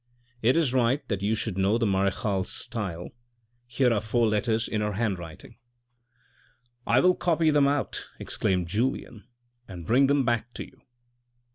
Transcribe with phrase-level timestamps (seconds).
[0.41, 3.09] It is right that you should know the marechale's style;
[3.67, 5.57] here are four letters in her hand writing.""
[6.87, 9.25] I will copy them out," exclaimed Julien,"
[9.67, 10.81] and bring them back to you."